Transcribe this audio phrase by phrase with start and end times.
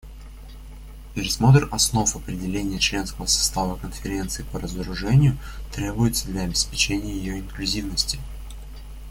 [1.13, 5.37] Пересмотр основ определения членского состава Конференции по разоружению
[5.71, 8.17] требуется для обеспечения ее инклюзивности.